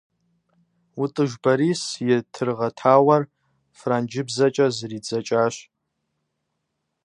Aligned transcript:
Ӏутӏыж 0.95 1.31
Борис 1.43 1.83
и 2.03 2.05
«Тыргъэтауэр» 2.33 3.23
франджыбзэкӏэ 3.79 4.67
зэрадзэкӏащ. 4.75 5.55